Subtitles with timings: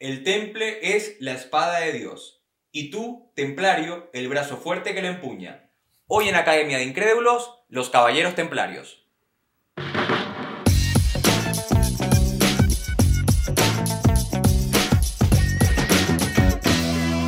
[0.00, 5.08] El temple es la espada de Dios, y tú, templario, el brazo fuerte que le
[5.08, 5.68] empuña.
[6.06, 9.06] Hoy en Academia de Incrédulos, los Caballeros Templarios.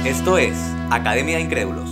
[0.06, 0.56] Esto es
[0.90, 1.91] Academia de Incrédulos.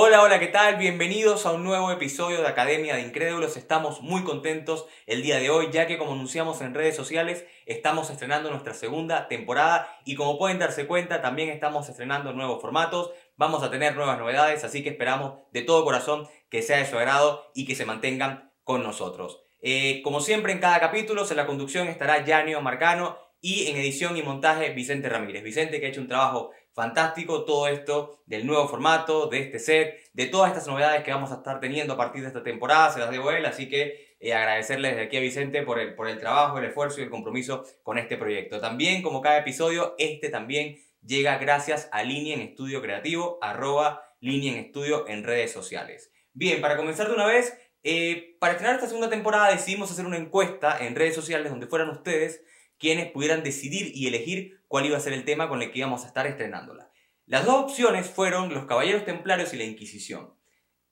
[0.00, 0.76] Hola, hola, ¿qué tal?
[0.76, 3.56] Bienvenidos a un nuevo episodio de Academia de Incrédulos.
[3.56, 8.08] Estamos muy contentos el día de hoy, ya que como anunciamos en redes sociales, estamos
[8.08, 13.64] estrenando nuestra segunda temporada y como pueden darse cuenta, también estamos estrenando nuevos formatos, vamos
[13.64, 17.50] a tener nuevas novedades, así que esperamos de todo corazón que sea de su agrado
[17.52, 19.40] y que se mantengan con nosotros.
[19.62, 24.16] Eh, como siempre en cada capítulo, en la conducción estará Yanio Marcano y en edición
[24.16, 25.42] y montaje Vicente Ramírez.
[25.42, 29.98] Vicente que ha hecho un trabajo fantástico todo esto del nuevo formato, de este set,
[30.12, 33.00] de todas estas novedades que vamos a estar teniendo a partir de esta temporada, se
[33.00, 36.20] las debo él, así que eh, agradecerles desde aquí a Vicente por el, por el
[36.20, 38.60] trabajo, el esfuerzo y el compromiso con este proyecto.
[38.60, 44.52] También, como cada episodio, este también llega gracias a Línea en Estudio Creativo, arroba Línea
[44.52, 46.12] en Estudio en redes sociales.
[46.32, 50.16] Bien, para comenzar de una vez, eh, para estrenar esta segunda temporada decidimos hacer una
[50.16, 52.44] encuesta en redes sociales donde fueran ustedes
[52.78, 56.04] quienes pudieran decidir y elegir cuál iba a ser el tema con el que íbamos
[56.04, 56.90] a estar estrenándola.
[57.26, 60.34] Las dos opciones fueron los Caballeros Templarios y la Inquisición.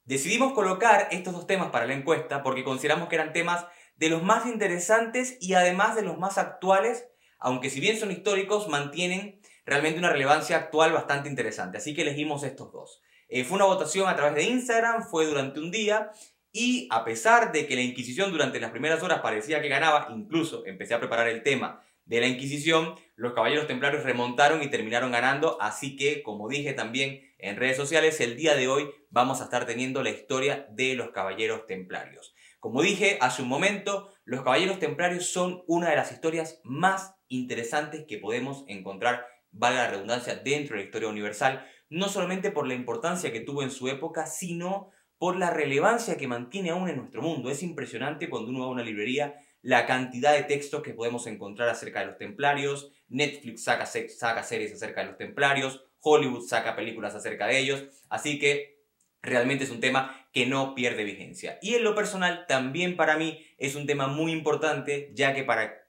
[0.04, 3.66] Decidimos colocar estos dos temas para la encuesta porque consideramos que eran temas
[3.96, 7.06] de los más interesantes y además de los más actuales,
[7.38, 11.78] aunque si bien son históricos, mantienen realmente una relevancia actual bastante interesante.
[11.78, 13.02] Así que elegimos estos dos.
[13.28, 16.10] Eh, fue una votación a través de Instagram, fue durante un día
[16.52, 20.64] y a pesar de que la Inquisición durante las primeras horas parecía que ganaba, incluso
[20.66, 25.60] empecé a preparar el tema de la Inquisición, los caballeros templarios remontaron y terminaron ganando,
[25.60, 29.66] así que, como dije también en redes sociales, el día de hoy vamos a estar
[29.66, 32.34] teniendo la historia de los caballeros templarios.
[32.60, 38.04] Como dije hace un momento, los caballeros templarios son una de las historias más interesantes
[38.08, 42.74] que podemos encontrar, valga la redundancia, dentro de la historia universal, no solamente por la
[42.74, 47.22] importancia que tuvo en su época, sino por la relevancia que mantiene aún en nuestro
[47.22, 47.50] mundo.
[47.50, 49.34] Es impresionante cuando uno va a una librería
[49.66, 54.72] la cantidad de textos que podemos encontrar acerca de los templarios, Netflix saca, saca series
[54.72, 58.78] acerca de los templarios, Hollywood saca películas acerca de ellos, así que
[59.22, 61.58] realmente es un tema que no pierde vigencia.
[61.62, 65.88] Y en lo personal también para mí es un tema muy importante, ya que para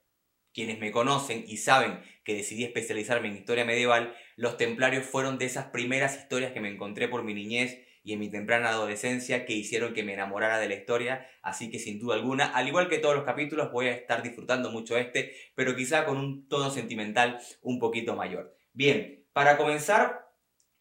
[0.56, 5.46] quienes me conocen y saben que decidí especializarme en historia medieval, los templarios fueron de
[5.46, 9.52] esas primeras historias que me encontré por mi niñez y en mi temprana adolescencia que
[9.52, 13.00] hicieron que me enamorara de la historia, así que sin duda alguna, al igual que
[13.00, 17.42] todos los capítulos, voy a estar disfrutando mucho este, pero quizá con un tono sentimental
[17.62, 18.56] un poquito mayor.
[18.72, 20.26] Bien, para comenzar,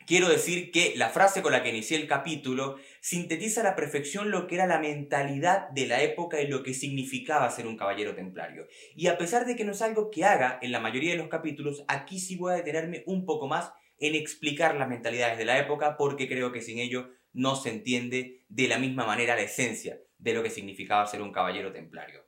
[0.07, 4.31] quiero decir que la frase con la que inicié el capítulo sintetiza a la perfección
[4.31, 8.15] lo que era la mentalidad de la época y lo que significaba ser un caballero
[8.15, 8.69] templario.
[8.95, 11.29] Y a pesar de que no es algo que haga en la mayoría de los
[11.29, 15.59] capítulos, aquí sí voy a detenerme un poco más en explicar las mentalidades de la
[15.59, 20.01] época porque creo que sin ello no se entiende de la misma manera la esencia
[20.19, 22.27] de lo que significaba ser un caballero templario.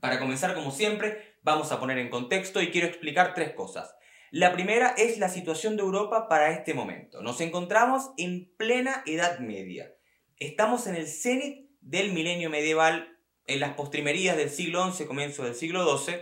[0.00, 3.94] Para comenzar, como siempre, vamos a poner en contexto y quiero explicar tres cosas.
[4.30, 7.22] La primera es la situación de Europa para este momento.
[7.22, 9.94] Nos encontramos en plena Edad Media.
[10.38, 15.54] Estamos en el cenit del milenio medieval, en las postrimerías del siglo XI, comienzo del
[15.54, 16.16] siglo XII,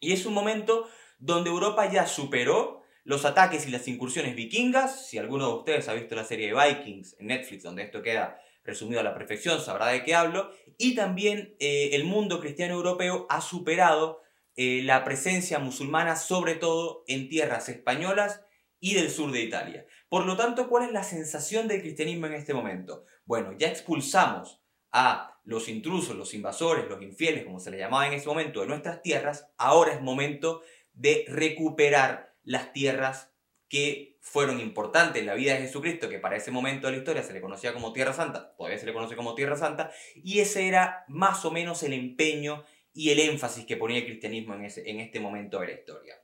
[0.00, 0.88] y es un momento
[1.18, 5.08] donde Europa ya superó los ataques y las incursiones vikingas.
[5.08, 8.38] Si alguno de ustedes ha visto la serie de Vikings en Netflix, donde esto queda
[8.64, 10.50] resumido a la perfección, sabrá de qué hablo.
[10.78, 14.20] Y también eh, el mundo cristiano europeo ha superado
[14.56, 18.42] eh, la presencia musulmana, sobre todo en tierras españolas
[18.78, 19.86] y del sur de Italia.
[20.08, 23.04] Por lo tanto, ¿cuál es la sensación del cristianismo en este momento?
[23.24, 24.60] Bueno, ya expulsamos
[24.90, 28.66] a los intrusos, los invasores, los infieles, como se les llamaba en ese momento, de
[28.66, 30.62] nuestras tierras, ahora es momento
[30.92, 33.32] de recuperar las tierras
[33.68, 37.22] que fueron importantes en la vida de Jesucristo, que para ese momento de la historia
[37.22, 40.68] se le conocía como Tierra Santa, todavía se le conoce como Tierra Santa, y ese
[40.68, 44.88] era más o menos el empeño y el énfasis que ponía el cristianismo en, ese,
[44.90, 46.16] en este momento de la historia.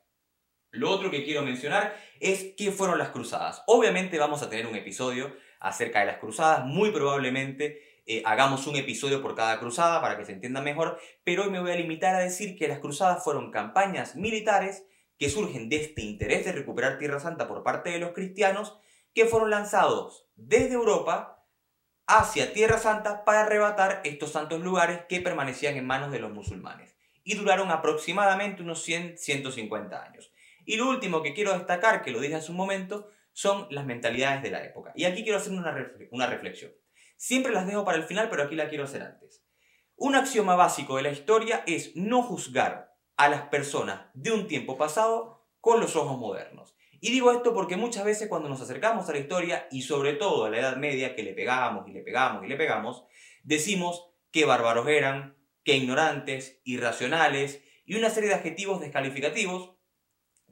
[0.71, 3.63] Lo otro que quiero mencionar es qué fueron las cruzadas.
[3.67, 8.77] Obviamente vamos a tener un episodio acerca de las cruzadas, muy probablemente eh, hagamos un
[8.77, 12.15] episodio por cada cruzada para que se entienda mejor, pero hoy me voy a limitar
[12.15, 14.85] a decir que las cruzadas fueron campañas militares
[15.19, 18.79] que surgen de este interés de recuperar Tierra Santa por parte de los cristianos,
[19.15, 21.45] que fueron lanzados desde Europa
[22.07, 26.97] hacia Tierra Santa para arrebatar estos santos lugares que permanecían en manos de los musulmanes.
[27.25, 30.33] Y duraron aproximadamente unos 100-150 años.
[30.65, 34.43] Y lo último que quiero destacar, que lo dije hace un momento, son las mentalidades
[34.43, 34.93] de la época.
[34.95, 36.73] Y aquí quiero hacer una, una reflexión.
[37.17, 39.45] Siempre las dejo para el final, pero aquí la quiero hacer antes.
[39.97, 42.88] Un axioma básico de la historia es no juzgar
[43.19, 46.75] a las personas de un tiempo pasado con los ojos modernos.
[47.01, 50.47] Y digo esto porque muchas veces cuando nos acercamos a la historia y sobre todo
[50.47, 53.05] a la Edad Media, que le pegamos y le pegamos y le pegamos,
[53.43, 59.75] decimos que bárbaros eran, que ignorantes, irracionales y una serie de adjetivos descalificativos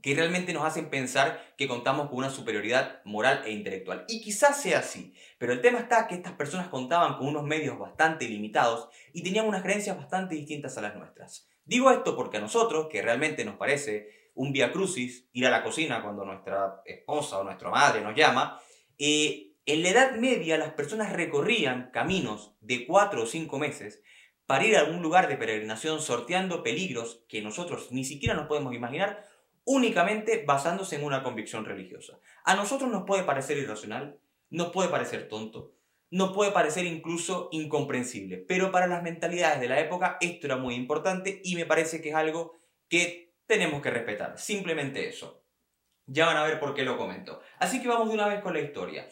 [0.03, 4.05] que realmente nos hacen pensar que contamos con una superioridad moral e intelectual.
[4.09, 7.79] Y quizás sea así, pero el tema está que estas personas contaban con unos medios
[7.79, 11.49] bastante limitados y tenían unas creencias bastante distintas a las nuestras.
[11.67, 15.63] Digo esto porque a nosotros, que realmente nos parece un via crucis ir a la
[15.63, 18.61] cocina cuando nuestra esposa o nuestra madre nos llama,
[18.99, 24.01] eh, en la Edad Media las personas recorrían caminos de cuatro o cinco meses
[24.47, 28.73] para ir a algún lugar de peregrinación sorteando peligros que nosotros ni siquiera nos podemos
[28.75, 29.27] imaginar
[29.65, 32.21] únicamente basándose en una convicción religiosa.
[32.45, 34.21] A nosotros nos puede parecer irracional,
[34.51, 35.73] nos puede parecer tonto,
[36.17, 40.75] nos puede parecer incluso incomprensible, pero para las mentalidades de la época esto era muy
[40.75, 42.57] importante y me parece que es algo
[42.89, 45.45] que tenemos que respetar, simplemente eso.
[46.07, 47.43] Ya van a ver por qué lo comento.
[47.59, 49.07] Así que vamos de una vez con la historia.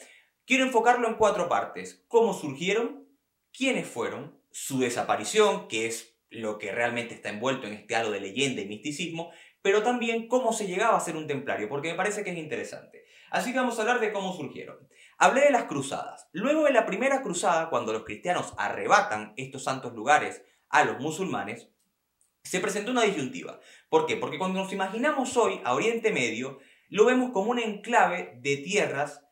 [0.47, 2.05] Quiero enfocarlo en cuatro partes.
[2.09, 3.07] Cómo surgieron,
[3.53, 8.21] quiénes fueron, su desaparición, que es lo que realmente está envuelto en este halo de
[8.21, 9.31] leyenda y misticismo,
[9.61, 13.05] pero también cómo se llegaba a ser un templario, porque me parece que es interesante.
[13.31, 14.79] Así que vamos a hablar de cómo surgieron.
[15.19, 16.29] Hablé de las cruzadas.
[16.33, 21.69] Luego de la primera cruzada, cuando los cristianos arrebatan estos santos lugares a los musulmanes,
[22.43, 23.61] se presentó una disyuntiva.
[23.89, 24.17] ¿Por qué?
[24.17, 26.59] Porque cuando nos imaginamos hoy a Oriente Medio,
[26.89, 29.23] lo vemos como un enclave de tierras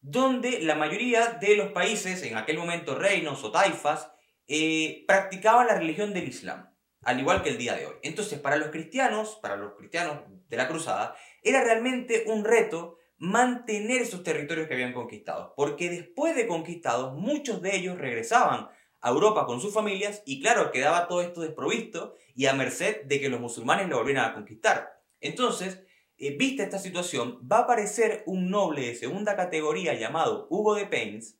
[0.00, 4.10] donde la mayoría de los países, en aquel momento reinos o taifas,
[4.46, 6.68] eh, practicaban la religión del Islam
[7.02, 7.94] al igual que el día de hoy.
[8.02, 10.18] Entonces, para los cristianos, para los cristianos
[10.48, 16.36] de la cruzada, era realmente un reto mantener esos territorios que habían conquistado, porque después
[16.36, 18.68] de conquistados, muchos de ellos regresaban
[19.00, 23.20] a Europa con sus familias y claro, quedaba todo esto desprovisto y a merced de
[23.20, 25.02] que los musulmanes lo volvieran a conquistar.
[25.20, 25.82] Entonces,
[26.16, 30.86] eh, vista esta situación, va a aparecer un noble de segunda categoría llamado Hugo de
[30.86, 31.38] Paynes,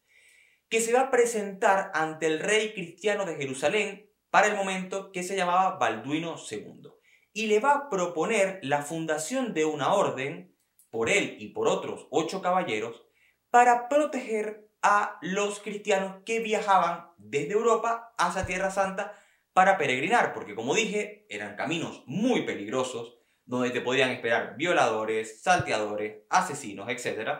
[0.69, 5.23] que se va a presentar ante el rey cristiano de Jerusalén para el momento que
[5.23, 6.91] se llamaba Balduino II.
[7.33, 10.55] Y le va a proponer la fundación de una orden,
[10.91, 13.03] por él y por otros ocho caballeros,
[13.51, 19.15] para proteger a los cristianos que viajaban desde Europa hacia Tierra Santa
[19.53, 26.19] para peregrinar, porque como dije, eran caminos muy peligrosos, donde te podían esperar violadores, salteadores,
[26.31, 27.31] asesinos, etc.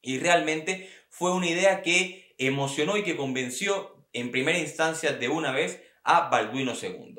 [0.00, 5.52] Y realmente fue una idea que emocionó y que convenció en primera instancia de una
[5.52, 7.18] vez a Balduino II.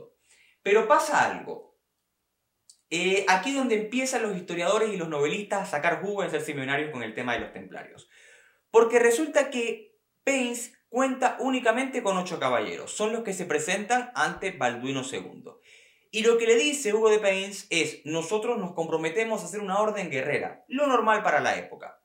[0.62, 1.73] Pero pasa algo.
[2.95, 6.42] Eh, aquí es donde empiezan los historiadores y los novelistas a sacar jugo en ser
[6.42, 8.07] seminarios con el tema de los templarios.
[8.69, 12.92] Porque resulta que Pains cuenta únicamente con ocho caballeros.
[12.92, 15.44] Son los que se presentan ante Balduino II.
[16.12, 19.80] Y lo que le dice Hugo de Pains es, nosotros nos comprometemos a hacer una
[19.80, 22.00] orden guerrera, lo normal para la época.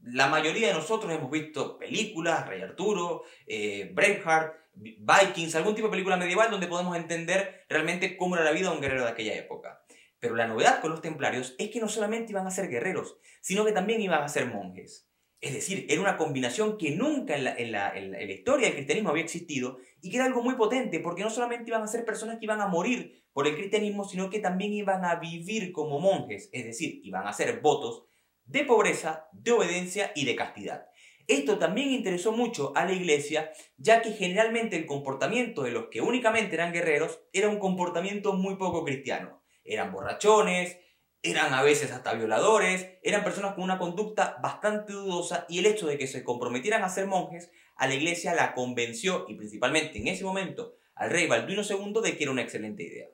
[0.00, 5.92] La mayoría de nosotros hemos visto películas, Rey Arturo, eh, Braveheart, Vikings, algún tipo de
[5.92, 9.34] película medieval donde podemos entender realmente cómo era la vida de un guerrero de aquella
[9.34, 9.81] época.
[10.22, 13.64] Pero la novedad con los templarios es que no solamente iban a ser guerreros, sino
[13.64, 15.10] que también iban a ser monjes.
[15.40, 17.92] Es decir, era una combinación que nunca en la,
[18.30, 21.82] historia del cristianismo había existido y que era algo muy potente, porque no solamente iban
[21.82, 25.16] a ser personas que iban a morir por el cristianismo, sino que también iban a
[25.16, 28.04] vivir como monjes, es decir, iban a hacer votos
[28.44, 30.86] de pobreza, de obediencia y de castidad.
[31.26, 36.00] Esto también interesó mucho a la iglesia, ya que generalmente el comportamiento de los que
[36.00, 39.41] únicamente eran guerreros era un comportamiento muy poco cristiano.
[39.64, 40.78] Eran borrachones,
[41.22, 45.86] eran a veces hasta violadores, eran personas con una conducta bastante dudosa y el hecho
[45.86, 50.08] de que se comprometieran a ser monjes a la iglesia la convenció y principalmente en
[50.08, 53.06] ese momento al rey Balduino II de que era una excelente idea.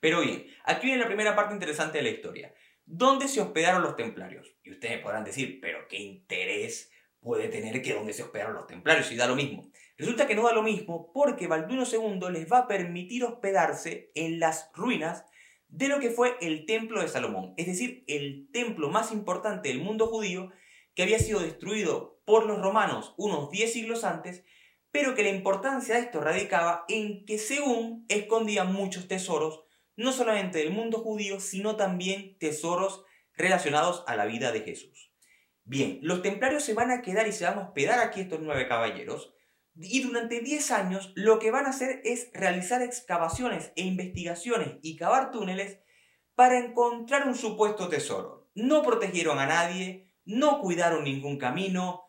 [0.00, 2.54] Pero bien, aquí viene la primera parte interesante de la historia.
[2.84, 4.56] ¿Dónde se hospedaron los templarios?
[4.64, 9.12] Y ustedes podrán decir, pero qué interés puede tener que donde se hospedaron los templarios
[9.12, 9.70] y da lo mismo.
[9.96, 14.40] Resulta que no da lo mismo porque Balduino II les va a permitir hospedarse en
[14.40, 15.26] las ruinas
[15.70, 19.80] de lo que fue el templo de Salomón, es decir, el templo más importante del
[19.80, 20.50] mundo judío
[20.94, 24.44] que había sido destruido por los romanos unos 10 siglos antes,
[24.90, 29.62] pero que la importancia de esto radicaba en que según escondía muchos tesoros,
[29.96, 35.12] no solamente del mundo judío, sino también tesoros relacionados a la vida de Jesús.
[35.64, 38.66] Bien, los templarios se van a quedar y se van a hospedar aquí estos nueve
[38.66, 39.32] caballeros.
[39.76, 44.96] Y durante 10 años lo que van a hacer es realizar excavaciones e investigaciones y
[44.96, 45.78] cavar túneles
[46.34, 48.50] para encontrar un supuesto tesoro.
[48.54, 52.04] No protegieron a nadie, no cuidaron ningún camino,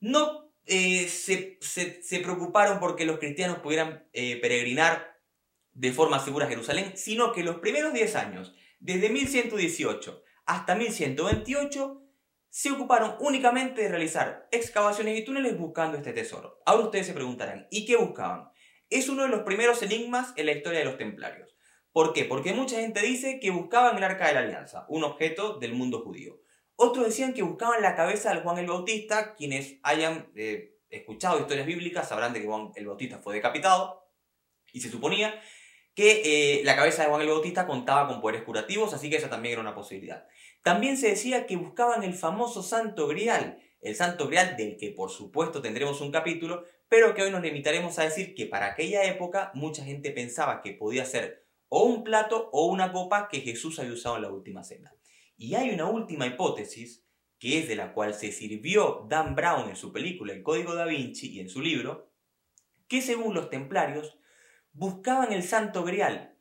[0.00, 5.16] no eh, se, preocuparon porque los cristianos pudieran eh, peregrinar
[5.72, 12.02] de forma segura a Jerusalén, sino que los primeros 10 años, desde 1118 hasta 1128,
[12.56, 16.62] se ocuparon únicamente de realizar excavaciones y túneles buscando este tesoro.
[16.64, 18.48] Ahora ustedes se preguntarán, ¿y qué buscaban?
[18.88, 21.54] Es uno de los primeros enigmas en la historia de los templarios.
[21.92, 22.24] ¿Por qué?
[22.24, 26.00] Porque mucha gente dice que buscaban el arca de la alianza, un objeto del mundo
[26.00, 26.40] judío.
[26.76, 31.66] Otros decían que buscaban la cabeza de Juan el Bautista, quienes hayan eh, escuchado historias
[31.66, 34.08] bíblicas sabrán de que Juan el Bautista fue decapitado,
[34.72, 35.38] y se suponía
[35.94, 39.28] que eh, la cabeza de Juan el Bautista contaba con poderes curativos, así que esa
[39.28, 40.26] también era una posibilidad.
[40.62, 45.10] También se decía que buscaban el famoso Santo Grial, el Santo Grial del que por
[45.10, 49.50] supuesto tendremos un capítulo, pero que hoy nos limitaremos a decir que para aquella época
[49.54, 53.92] mucha gente pensaba que podía ser o un plato o una copa que Jesús había
[53.92, 54.94] usado en la última cena.
[55.36, 57.04] Y hay una última hipótesis,
[57.38, 60.86] que es de la cual se sirvió Dan Brown en su película El Código da
[60.86, 62.10] Vinci y en su libro,
[62.88, 64.18] que según los templarios
[64.72, 66.36] buscaban el santo grial,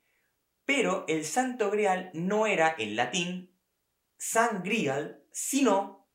[0.66, 3.55] pero el santo grial no era en latín
[4.18, 6.08] sangrial, sino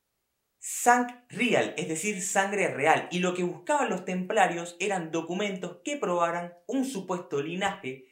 [0.58, 3.08] sangrial, es decir, sangre real.
[3.10, 8.06] Y lo que buscaban los templarios eran documentos que probaran un supuesto linaje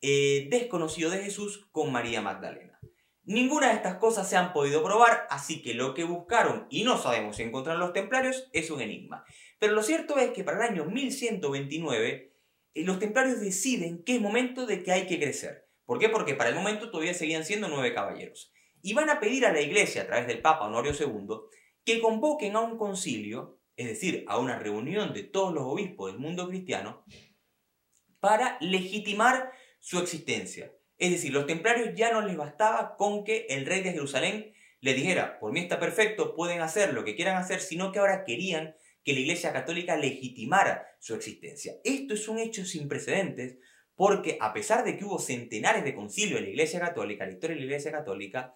[0.00, 2.78] eh, desconocido de Jesús con María Magdalena.
[3.24, 6.96] Ninguna de estas cosas se han podido probar, así que lo que buscaron, y no
[6.96, 9.24] sabemos si encontraron los templarios, es un enigma.
[9.58, 12.32] Pero lo cierto es que para el año 1129
[12.74, 15.68] eh, los templarios deciden que es momento de que hay que crecer.
[15.84, 16.08] ¿Por qué?
[16.08, 18.52] Porque para el momento todavía seguían siendo nueve caballeros.
[18.82, 21.36] Y van a pedir a la iglesia, a través del Papa Honorio II,
[21.84, 26.20] que convoquen a un concilio, es decir, a una reunión de todos los obispos del
[26.20, 27.04] mundo cristiano,
[28.20, 30.72] para legitimar su existencia.
[30.98, 34.94] Es decir, los templarios ya no les bastaba con que el rey de Jerusalén le
[34.94, 38.74] dijera, por mí está perfecto, pueden hacer lo que quieran hacer, sino que ahora querían
[39.04, 41.74] que la Iglesia Católica legitimara su existencia.
[41.84, 43.58] Esto es un hecho sin precedentes
[43.94, 47.54] porque a pesar de que hubo centenares de concilios en la Iglesia Católica, la historia
[47.54, 48.54] de la Iglesia Católica,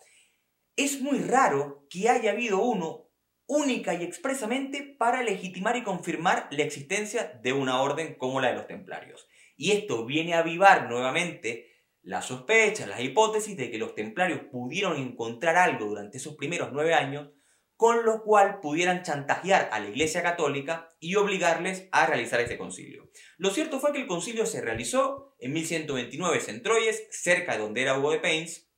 [0.76, 3.10] es muy raro que haya habido uno
[3.46, 8.54] única y expresamente para legitimar y confirmar la existencia de una orden como la de
[8.54, 9.28] los templarios.
[9.56, 11.70] Y esto viene a avivar nuevamente
[12.02, 16.94] las sospechas, las hipótesis de que los templarios pudieron encontrar algo durante esos primeros nueve
[16.94, 17.30] años
[17.76, 23.10] con lo cual pudieran chantajear a la Iglesia Católica y obligarles a realizar ese concilio.
[23.36, 27.82] Lo cierto fue que el concilio se realizó en 1129 en Troyes, cerca de donde
[27.82, 28.70] era Hugo de Paynes,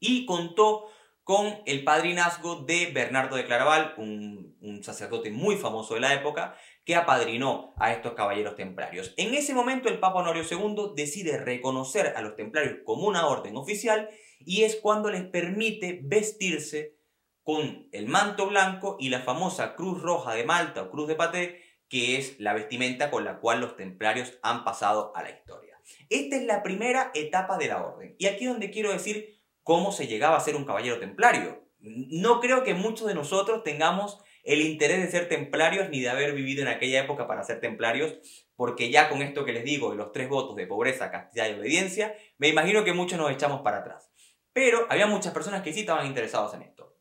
[0.00, 0.90] y contó
[1.28, 6.56] con el padrinazgo de Bernardo de Claraval, un, sacerdote muy famoso de la época,
[6.86, 9.12] que apadrinó a estos caballeros templarios.
[9.18, 13.58] En ese momento el Papa Honorio II decide reconocer a los templarios como una orden
[13.58, 14.08] oficial
[14.40, 16.96] y es cuando les permite vestirse
[17.42, 21.62] con el manto blanco y la famosa cruz roja de Malta o cruz de Paté,
[21.90, 25.78] que es la vestimenta con la cual los templarios han pasado a la historia.
[26.08, 28.16] Esta es la primera etapa de la orden.
[28.18, 29.37] Y aquí es donde quiero decir
[29.68, 31.62] cómo se llegaba a ser un caballero templario.
[31.78, 36.32] No creo que muchos de nosotros tengamos el interés de ser templarios ni de haber
[36.32, 38.14] vivido en aquella época para ser templarios,
[38.56, 41.52] porque ya con esto que les digo de los tres votos de pobreza, castidad y
[41.52, 44.10] obediencia, me imagino que muchos nos echamos para atrás.
[44.54, 46.96] Pero había muchas personas que sí estaban interesados en esto.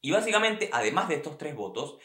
[0.00, 1.98] Y básicamente, además de estos tres votos,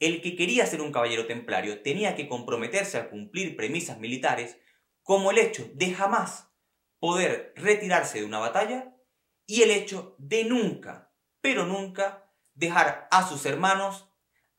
[0.00, 4.58] el que quería ser un caballero templario tenía que comprometerse a cumplir premisas militares
[5.04, 6.50] como el hecho de jamás
[6.98, 8.95] poder retirarse de una batalla
[9.46, 14.08] y el hecho de nunca, pero nunca, dejar a sus hermanos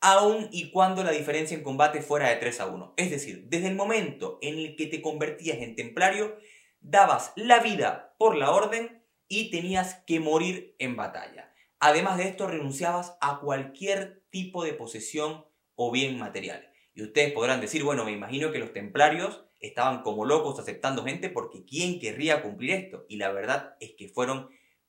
[0.00, 2.94] aun y cuando la diferencia en combate fuera de 3 a 1.
[2.96, 6.36] Es decir, desde el momento en el que te convertías en templario,
[6.80, 11.52] dabas la vida por la orden y tenías que morir en batalla.
[11.80, 16.72] Además de esto, renunciabas a cualquier tipo de posesión o bien material.
[16.94, 21.28] Y ustedes podrán decir, bueno, me imagino que los templarios estaban como locos aceptando gente
[21.28, 23.04] porque ¿quién querría cumplir esto?
[23.08, 24.48] Y la verdad es que fueron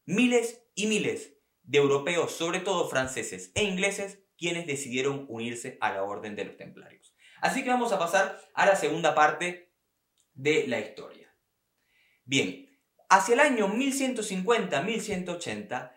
[0.10, 6.01] miles y miles de europeos, sobre todo franceses e ingleses, quienes decidieron unirse a la
[6.04, 7.13] orden de los templarios.
[7.42, 9.72] Así que vamos a pasar a la segunda parte
[10.34, 11.32] de la historia.
[12.25, 12.75] Bien,
[13.08, 15.92] hacia el año 1150-1180,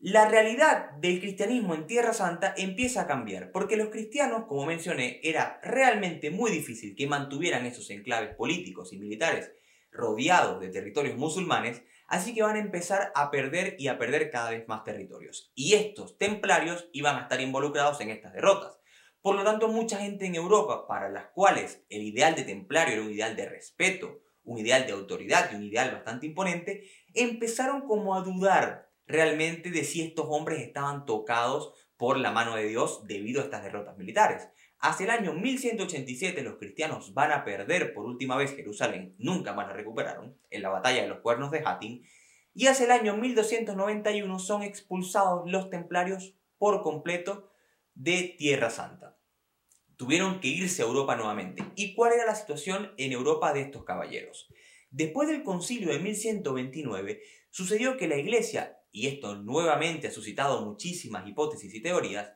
[0.00, 5.20] la realidad del cristianismo en Tierra Santa empieza a cambiar, porque los cristianos, como mencioné,
[5.22, 9.52] era realmente muy difícil que mantuvieran esos enclaves políticos y militares
[9.92, 14.50] rodeados de territorios musulmanes, así que van a empezar a perder y a perder cada
[14.50, 15.52] vez más territorios.
[15.54, 18.78] Y estos templarios iban a estar involucrados en estas derrotas.
[19.22, 23.02] Por lo tanto, mucha gente en Europa, para las cuales el ideal de templario era
[23.02, 28.14] un ideal de respeto, un ideal de autoridad y un ideal bastante imponente, empezaron como
[28.16, 33.40] a dudar realmente de si estos hombres estaban tocados por la mano de Dios debido
[33.40, 34.48] a estas derrotas militares.
[34.84, 39.68] Hacia el año 1187 los cristianos van a perder por última vez Jerusalén, nunca más
[39.68, 42.04] la recuperaron, en la batalla de los cuernos de Hattin,
[42.52, 47.48] y hacia el año 1291 son expulsados los templarios por completo
[47.94, 49.16] de Tierra Santa.
[49.96, 51.62] Tuvieron que irse a Europa nuevamente.
[51.76, 54.48] ¿Y cuál era la situación en Europa de estos caballeros?
[54.90, 61.24] Después del concilio de 1129, sucedió que la iglesia, y esto nuevamente ha suscitado muchísimas
[61.28, 62.32] hipótesis y teorías,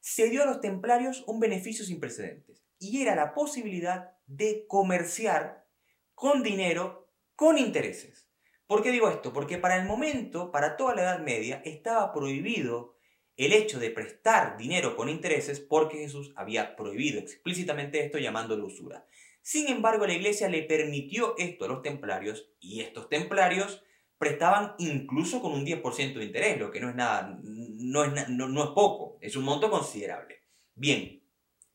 [0.00, 5.66] se dio a los templarios un beneficio sin precedentes, y era la posibilidad de comerciar
[6.14, 8.30] con dinero, con intereses.
[8.66, 9.32] ¿Por qué digo esto?
[9.32, 12.96] Porque para el momento, para toda la Edad Media, estaba prohibido
[13.36, 19.06] el hecho de prestar dinero con intereses porque Jesús había prohibido explícitamente esto llamándolo usura.
[19.42, 23.82] Sin embargo, la iglesia le permitió esto a los templarios y estos templarios
[24.18, 28.62] prestaban incluso con un 10% de interés, lo que no es nada, no es, no
[28.62, 30.42] es poco, es un monto considerable.
[30.74, 31.22] Bien,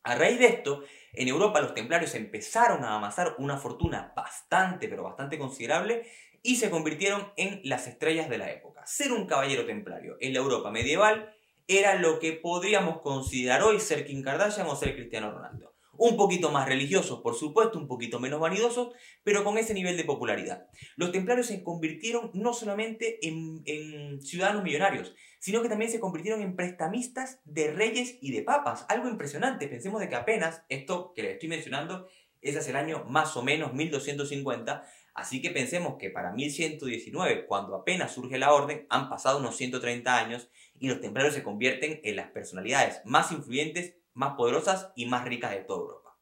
[0.04, 0.84] a raíz de esto,
[1.14, 6.08] en Europa los templarios empezaron a amasar una fortuna bastante, pero bastante considerable
[6.44, 8.86] y se convirtieron en las estrellas de la época.
[8.86, 11.36] Ser un caballero templario en la Europa medieval
[11.68, 15.75] era lo que podríamos considerar hoy ser Kim Kardashian o ser Cristiano Ronaldo.
[15.98, 20.04] Un poquito más religiosos, por supuesto, un poquito menos vanidosos, pero con ese nivel de
[20.04, 20.68] popularidad.
[20.96, 26.56] Los templarios se convirtieron no solamente en, ciudadanos millonarios, sino que también se convirtieron en
[26.56, 28.86] prestamistas de reyes y de papas.
[28.90, 29.68] Algo impresionante.
[29.68, 32.08] Pensemos de que apenas esto que les estoy mencionando
[32.42, 34.86] es hace el año más o menos 1250,
[35.16, 40.18] Así que pensemos que para 1119, cuando apenas surge la orden, han pasado unos 130
[40.18, 45.25] años y los templarios se convierten en las personalidades más influyentes, más poderosas y más
[45.25, 46.17] ricas de toda Europa.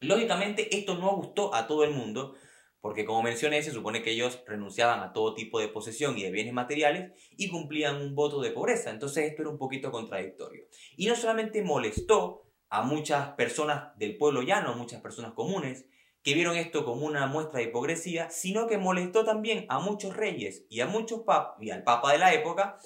[0.00, 2.34] Lógicamente esto no gustó a todo el mundo,
[2.80, 6.30] porque como mencioné, se supone que ellos renunciaban a todo tipo de posesión y de
[6.30, 8.90] bienes materiales y cumplían un voto de pobreza.
[8.90, 10.66] Entonces esto era un poquito contradictorio.
[10.96, 15.86] Y no solamente molestó a muchas personas del pueblo llano, a muchas personas comunes,
[16.22, 20.66] que vieron esto como una muestra de hipocresía, sino que molestó también a muchos reyes
[20.68, 22.78] y a muchos papas y al papa de la época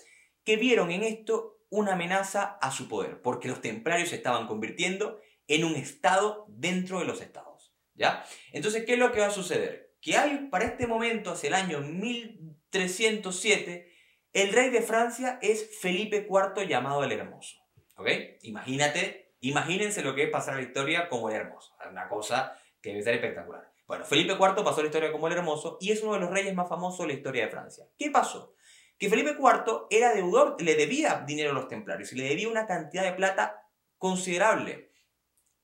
[0.44, 5.21] que vieron en esto una amenaza a su poder, porque los templarios se estaban convirtiendo
[5.47, 8.25] en un estado dentro de los estados, ¿ya?
[8.52, 9.95] Entonces, ¿qué es lo que va a suceder?
[10.00, 13.93] Que hay para este momento, hacia el año 1307,
[14.33, 17.56] el rey de Francia es Felipe IV llamado el Hermoso,
[17.97, 18.09] ¿ok?
[18.43, 23.02] Imagínate, imagínense lo que es pasar la historia como el Hermoso, una cosa que debe
[23.02, 23.71] ser espectacular.
[23.91, 26.54] Bueno, Felipe IV pasó la historia como el hermoso y es uno de los reyes
[26.54, 27.87] más famosos de la historia de Francia.
[27.99, 28.54] ¿Qué pasó?
[29.00, 32.67] Que Felipe IV era deudor, le debía dinero a los templarios y le debía una
[32.67, 34.93] cantidad de plata considerable.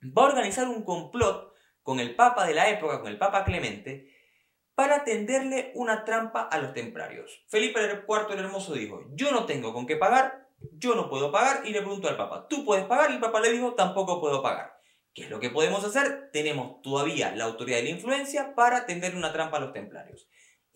[0.03, 4.11] Va a organizar un complot con el papa de la época, con el papa Clemente,
[4.75, 7.45] para tenderle una trampa a los templarios.
[7.49, 11.67] Felipe IV el Hermoso dijo, yo no tengo con qué pagar, yo no puedo pagar,
[11.67, 13.11] y le preguntó al papa, ¿tú puedes pagar?
[13.11, 14.81] Y el papa le dijo, tampoco puedo pagar.
[15.13, 16.31] ¿Qué es lo que podemos hacer?
[16.33, 20.27] Tenemos todavía la autoridad de la influencia para tender una trampa a los templarios.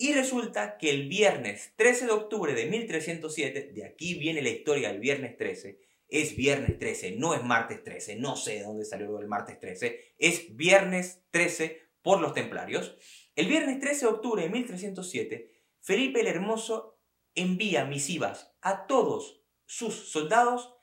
[0.01, 4.87] Y resulta que el viernes 13 de octubre de 1307, de aquí viene la historia
[4.87, 9.19] del viernes 13, es viernes 13, no es martes 13, no sé de dónde salió
[9.19, 12.97] el martes 13, es viernes 13 por los templarios.
[13.35, 16.97] El viernes 13 de octubre de 1307, Felipe el Hermoso
[17.35, 20.73] envía misivas a todos sus soldados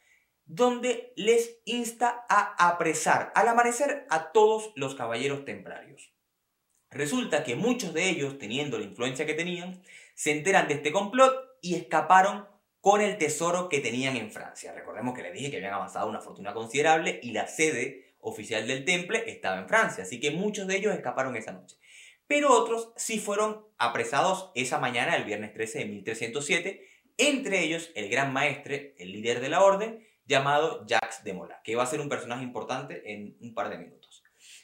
[0.44, 6.14] donde les insta a apresar al amanecer a todos los caballeros templarios.
[6.90, 9.82] Resulta que muchos de ellos, teniendo la influencia que tenían,
[10.14, 12.46] se enteran de este complot y escaparon
[12.80, 14.72] con el tesoro que tenían en Francia.
[14.72, 18.84] Recordemos que les dije que habían avanzado una fortuna considerable y la sede oficial del
[18.84, 21.76] temple estaba en Francia, así que muchos de ellos escaparon esa noche.
[22.26, 28.08] Pero otros sí fueron apresados esa mañana, el viernes 13 de 1307, entre ellos el
[28.08, 32.00] gran maestre, el líder de la orden, llamado Jacques de Mola, que va a ser
[32.00, 34.22] un personaje importante en un par de minutos.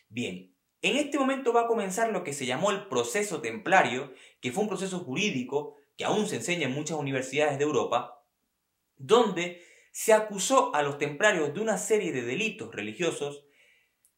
[0.08, 0.53] Bien,
[0.84, 4.64] en este momento va a comenzar lo que se llamó el proceso templario, que fue
[4.64, 8.22] un proceso jurídico que aún se enseña en muchas universidades de Europa,
[8.98, 13.46] donde se acusó a los templarios de una serie de delitos religiosos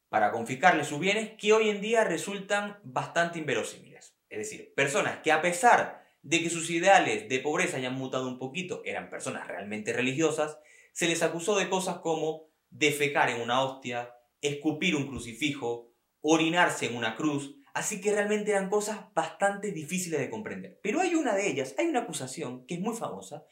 [0.09, 4.17] para confiscarles sus bienes que hoy en día resultan bastante inverosímiles.
[4.29, 8.39] Es decir, personas que a pesar de que sus ideales de pobreza hayan mutado un
[8.39, 10.57] poquito, eran personas realmente religiosas,
[10.91, 15.86] se les acusó de cosas como defecar en una hostia, escupir un crucifijo,
[16.29, 20.77] orinarse en una cruz, así que realmente eran cosas bastante difíciles de comprender.
[20.83, 23.45] Pero hay una de ellas, hay una acusación que es muy famosa,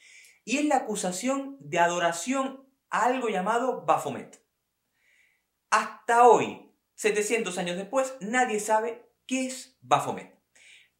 [0.43, 4.43] y es la acusación de adoración a algo llamado Baphomet.
[5.69, 10.37] Hasta hoy, 700 años después, nadie sabe qué es Baphomet.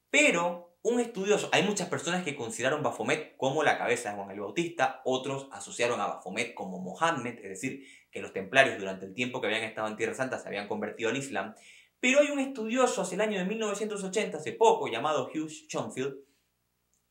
[0.10, 4.40] Pero un estudioso, hay muchas personas que consideraron Baphomet como la cabeza de Juan el
[4.40, 9.42] Bautista, otros asociaron a Baphomet como Mohammed, es decir, que los templarios durante el tiempo
[9.42, 11.56] que habían estado en Tierra Santa se habían convertido al Islam.
[12.00, 16.20] Pero hay un estudioso hacia el año de 1980, hace poco, llamado Hugh Schonfield,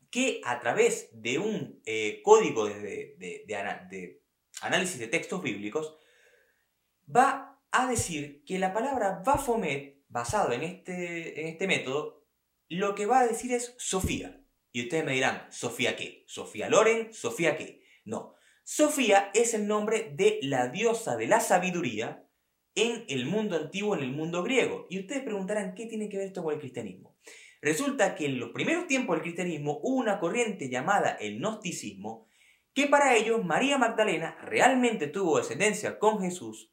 [0.09, 3.17] que a través de un eh, código de,
[4.63, 5.97] análisis de textos bíblicos,
[7.15, 12.14] va a decir que la palabra Baphomet, basado en este, en este método,
[12.69, 14.41] lo que va a decir es Sofía.
[14.73, 16.25] Y ustedes me dirán, ¿Sofía qué?
[16.27, 17.13] ¿Sofía Loren?
[17.13, 17.83] ¿Sofía qué?
[18.05, 18.35] No.
[18.65, 22.27] Sofía es el nombre de la diosa de la sabiduría
[22.75, 24.87] en el mundo antiguo, en el mundo griego.
[24.91, 27.17] Y ustedes preguntarán, ¿qué tiene que ver esto con el cristianismo?
[27.61, 32.29] Resulta que en los primeros tiempos del cristianismo hubo una corriente llamada el gnosticismo,
[32.75, 36.73] que para ellos María Magdalena realmente tuvo descendencia con Jesús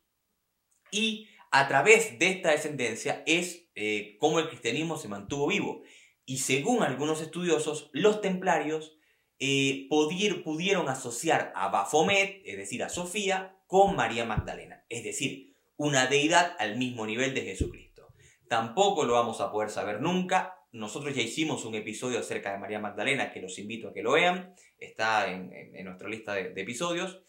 [0.92, 5.84] y a través de esta descendencia es eh, como el cristianismo se mantuvo vivo.
[6.26, 8.98] Y según algunos estudiosos, los templarios
[9.38, 16.08] eh, pudieron asociar a Baphomet, es decir, a Sofía, con María Magdalena, es decir, una
[16.08, 18.14] deidad al mismo nivel de Jesucristo.
[18.48, 20.58] Tampoco lo vamos a poder saber nunca.
[20.72, 24.12] Nosotros ya hicimos un episodio acerca de María Magdalena que los invito a que lo
[24.12, 24.56] vean.
[24.78, 25.52] Está en,
[25.84, 27.22] nuestra lista de episodios.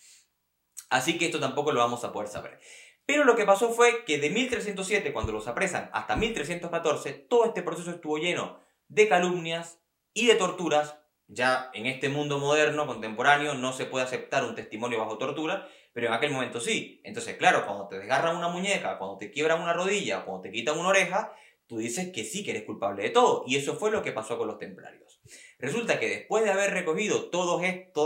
[0.90, 2.60] Así que esto tampoco lo vamos a poder saber.
[3.06, 7.62] Pero lo que pasó fue que de 1307, cuando los apresan, hasta 1314, todo este
[7.62, 9.80] proceso estuvo lleno de calumnias
[10.14, 10.98] y de torturas.
[11.26, 16.06] Ya en este mundo moderno, contemporáneo, no se puede aceptar un testimonio bajo tortura, pero
[16.08, 17.00] en aquel momento sí.
[17.04, 20.78] Entonces, claro, cuando te desgarran una muñeca, cuando te quiebran una rodilla, cuando te quitan
[20.78, 21.34] una oreja,
[21.66, 23.44] tú dices que sí, que eres culpable de todo.
[23.46, 25.20] Y eso fue lo que pasó con los templarios.
[25.58, 27.62] Resulta que después de haber recogido todas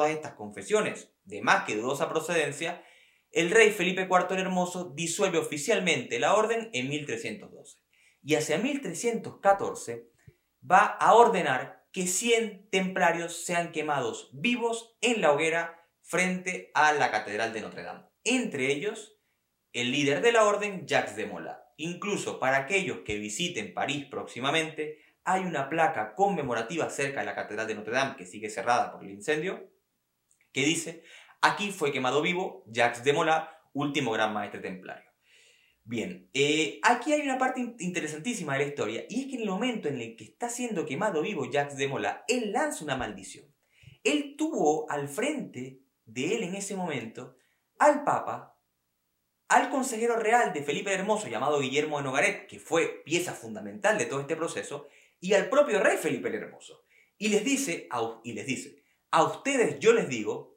[0.08, 2.84] estas confesiones de más que dudosa procedencia,
[3.36, 7.76] el rey Felipe IV el Hermoso disuelve oficialmente la orden en 1312
[8.22, 10.08] y hacia 1314
[10.68, 17.10] va a ordenar que 100 templarios sean quemados vivos en la hoguera frente a la
[17.10, 18.06] Catedral de Notre Dame.
[18.24, 19.18] Entre ellos,
[19.74, 21.56] el líder de la orden, Jacques de Molay.
[21.76, 27.66] Incluso para aquellos que visiten París próximamente, hay una placa conmemorativa cerca de la Catedral
[27.66, 29.70] de Notre Dame, que sigue cerrada por el incendio,
[30.52, 31.02] que dice
[31.46, 35.08] Aquí fue quemado vivo Jacques de Molay, último gran maestre templario.
[35.84, 39.50] Bien, eh, aquí hay una parte interesantísima de la historia, y es que en el
[39.50, 43.46] momento en el que está siendo quemado vivo Jacques de Molay, él lanza una maldición.
[44.02, 47.36] Él tuvo al frente de él en ese momento
[47.78, 48.58] al Papa,
[49.46, 53.98] al consejero real de Felipe el Hermoso, llamado Guillermo de Nogaret, que fue pieza fundamental
[53.98, 54.88] de todo este proceso,
[55.20, 56.82] y al propio rey Felipe el Hermoso.
[57.18, 57.86] Y les dice,
[59.12, 60.55] a ustedes yo les digo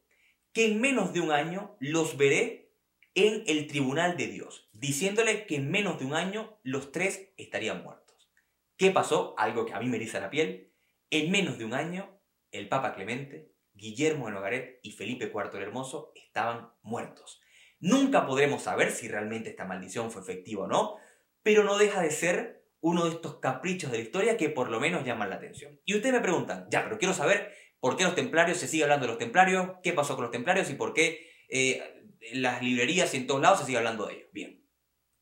[0.53, 2.71] que en menos de un año los veré
[3.15, 7.83] en el tribunal de Dios, diciéndole que en menos de un año los tres estarían
[7.83, 8.29] muertos.
[8.77, 9.35] ¿Qué pasó?
[9.37, 10.71] Algo que a mí me eriza la piel.
[11.09, 15.63] En menos de un año, el Papa Clemente, Guillermo de Nogaret y Felipe IV el
[15.63, 17.41] Hermoso estaban muertos.
[17.79, 20.97] Nunca podremos saber si realmente esta maldición fue efectiva o no,
[21.43, 24.79] pero no deja de ser uno de estos caprichos de la historia que por lo
[24.79, 25.79] menos llaman la atención.
[25.85, 28.57] Y ustedes me preguntan, ya, pero quiero saber ¿Por qué los templarios?
[28.57, 29.71] Se sigue hablando de los templarios.
[29.83, 30.69] ¿Qué pasó con los templarios?
[30.69, 34.29] ¿Y por qué eh, las librerías y en todos lados se sigue hablando de ellos?
[34.33, 34.65] Bien.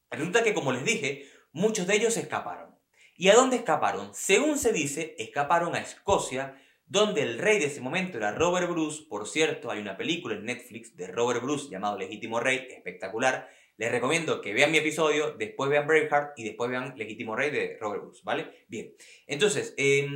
[0.09, 2.75] Resulta que, como les dije, muchos de ellos escaparon.
[3.15, 4.13] ¿Y a dónde escaparon?
[4.13, 9.03] Según se dice, escaparon a Escocia, donde el rey de ese momento era Robert Bruce.
[9.09, 13.49] Por cierto, hay una película en Netflix de Robert Bruce llamado Legítimo Rey, espectacular.
[13.75, 17.77] Les recomiendo que vean mi episodio, después vean Braveheart y después vean Legítimo Rey de
[17.79, 18.65] Robert Bruce, ¿vale?
[18.67, 18.95] Bien.
[19.27, 20.07] Entonces, eh,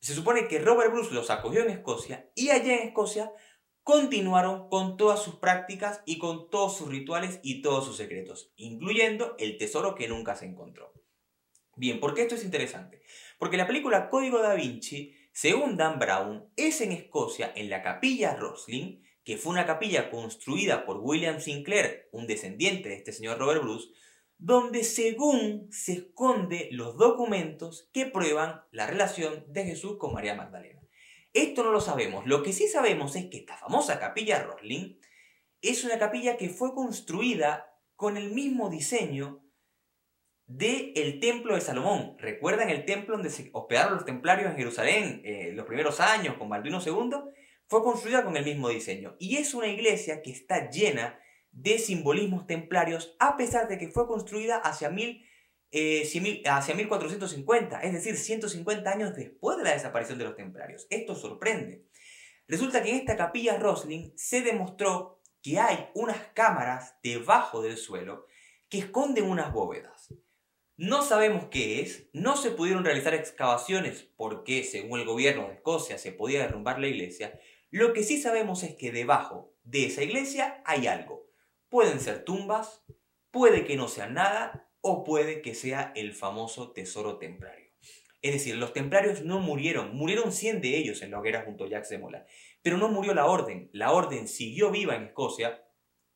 [0.00, 3.32] se supone que Robert Bruce los acogió en Escocia y allá en Escocia
[3.82, 9.34] continuaron con todas sus prácticas y con todos sus rituales y todos sus secretos, incluyendo
[9.38, 10.92] el tesoro que nunca se encontró.
[11.74, 13.02] Bien, ¿por qué esto es interesante?
[13.38, 18.36] Porque la película Código da Vinci, según Dan Brown, es en Escocia, en la capilla
[18.36, 23.62] Rosling, que fue una capilla construida por William Sinclair, un descendiente de este señor Robert
[23.62, 23.88] Bruce,
[24.38, 30.80] donde según se esconde los documentos que prueban la relación de Jesús con María Magdalena.
[31.32, 32.24] Esto no lo sabemos.
[32.26, 34.98] Lo que sí sabemos es que esta famosa capilla Rosling
[35.60, 39.44] es una capilla que fue construida con el mismo diseño
[40.46, 42.16] del el templo de Salomón.
[42.18, 46.48] ¿Recuerdan el templo donde se hospedaron los templarios en Jerusalén eh, los primeros años con
[46.48, 47.10] Balduino II?
[47.66, 49.16] Fue construida con el mismo diseño.
[49.18, 51.18] Y es una iglesia que está llena
[51.60, 55.26] de simbolismos templarios, a pesar de que fue construida hacia, mil,
[55.72, 56.08] eh,
[56.46, 60.86] hacia 1450, es decir, 150 años después de la desaparición de los templarios.
[60.88, 61.84] Esto sorprende.
[62.46, 68.26] Resulta que en esta capilla Rosling se demostró que hay unas cámaras debajo del suelo
[68.68, 70.14] que esconden unas bóvedas.
[70.76, 75.98] No sabemos qué es, no se pudieron realizar excavaciones porque, según el gobierno de Escocia,
[75.98, 77.40] se podía derrumbar la iglesia.
[77.70, 81.27] Lo que sí sabemos es que debajo de esa iglesia hay algo.
[81.68, 82.84] Pueden ser tumbas,
[83.30, 87.68] puede que no sea nada o puede que sea el famoso tesoro templario.
[88.20, 91.68] Es decir, los templarios no murieron, murieron 100 de ellos en la hoguera junto a
[91.68, 92.26] Jacques de Mola,
[92.62, 93.70] pero no murió la orden.
[93.72, 95.64] La orden siguió viva en Escocia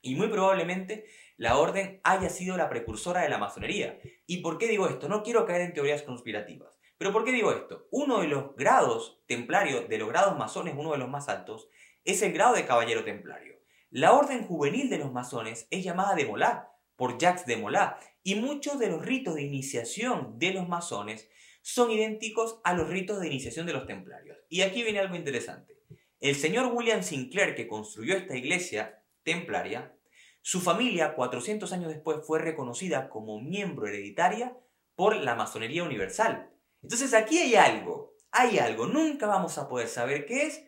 [0.01, 1.05] y muy probablemente
[1.37, 4.01] la orden haya sido la precursora de la masonería.
[4.27, 5.09] ¿Y por qué digo esto?
[5.09, 6.81] No quiero caer en teorías conspirativas.
[6.99, 7.89] Pero ¿por qué digo esto?
[7.91, 11.69] Uno de los grados templarios, de los grados masones, uno de los más altos,
[12.05, 13.52] es el grado de caballero templario.
[13.95, 18.37] La orden juvenil de los masones es llamada de Molá, por Jacques de Molá, y
[18.37, 21.29] muchos de los ritos de iniciación de los masones
[21.61, 24.39] son idénticos a los ritos de iniciación de los templarios.
[24.49, 25.79] Y aquí viene algo interesante.
[26.21, 29.95] El señor William Sinclair, que construyó esta iglesia templaria,
[30.41, 34.57] su familia, 400 años después, fue reconocida como miembro hereditaria
[34.95, 36.51] por la masonería universal.
[36.83, 40.65] Entonces aquí hay algo, hay algo, nunca vamos a poder saber qué es,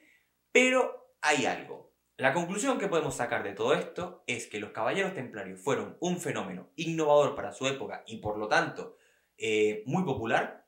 [0.52, 1.83] pero hay algo.
[2.16, 6.20] La conclusión que podemos sacar de todo esto es que los caballeros templarios fueron un
[6.20, 8.96] fenómeno innovador para su época y por lo tanto
[9.36, 10.64] eh, muy popular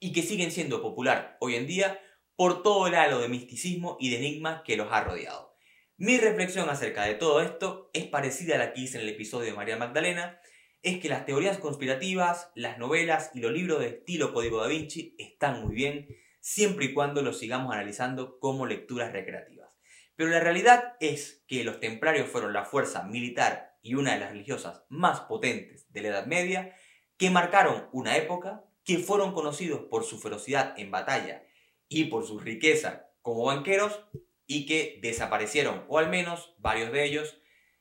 [0.00, 2.00] y que siguen siendo popular hoy en día
[2.36, 5.54] por todo el halo de misticismo y de enigmas que los ha rodeado.
[5.98, 9.50] Mi reflexión acerca de todo esto es parecida a la que hice en el episodio
[9.50, 10.40] de María Magdalena,
[10.82, 15.14] es que las teorías conspirativas, las novelas y los libros de estilo Código da Vinci
[15.18, 16.08] están muy bien,
[16.40, 19.57] siempre y cuando los sigamos analizando como lecturas recreativas.
[20.18, 24.32] Pero la realidad es que los templarios fueron la fuerza militar y una de las
[24.32, 26.74] religiosas más potentes de la Edad Media,
[27.16, 31.44] que marcaron una época, que fueron conocidos por su ferocidad en batalla
[31.88, 34.06] y por su riqueza como banqueros,
[34.44, 37.40] y que desaparecieron, o al menos varios de ellos,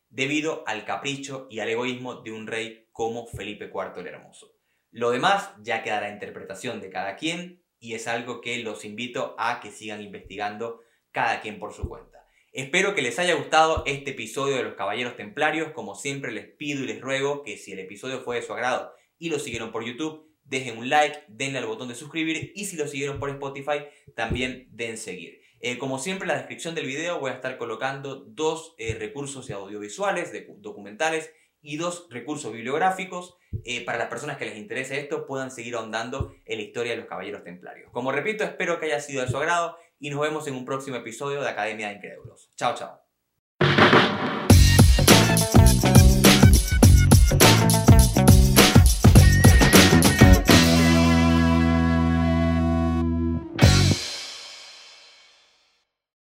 [0.09, 4.53] debido al capricho y al egoísmo de un rey como Felipe IV el Hermoso.
[4.91, 9.35] Lo demás ya quedará a interpretación de cada quien y es algo que los invito
[9.39, 12.16] a que sigan investigando cada quien por su cuenta.
[12.57, 15.73] Espero que les haya gustado este episodio de los Caballeros Templarios.
[15.73, 18.93] Como siempre les pido y les ruego que si el episodio fue de su agrado
[19.19, 22.75] y lo siguieron por YouTube, dejen un like, denle al botón de suscribir y si
[22.75, 25.39] lo siguieron por Spotify, también den seguir.
[25.59, 29.51] Eh, como siempre, en la descripción del video voy a estar colocando dos eh, recursos
[29.51, 35.27] audiovisuales, de, documentales y dos recursos bibliográficos eh, para las personas que les interese esto
[35.27, 37.91] puedan seguir ahondando en la historia de los Caballeros Templarios.
[37.91, 40.97] Como repito, espero que haya sido de su agrado y nos vemos en un próximo
[40.97, 42.49] episodio de Academia de Incrédulos.
[42.55, 43.01] Chao, chao.